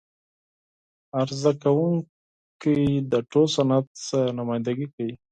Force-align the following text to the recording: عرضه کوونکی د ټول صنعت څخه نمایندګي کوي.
عرضه 1.19 1.51
کوونکی 1.63 2.75
د 3.11 3.13
ټول 3.31 3.45
صنعت 3.55 3.85
څخه 4.05 4.19
نمایندګي 4.39 4.87
کوي. 4.93 5.13